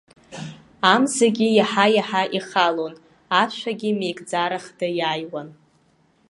[0.93, 2.93] Амзагьы иаҳа-иаҳа ихалон,
[3.41, 5.49] ашәагьы меигӡарахда иааиуан.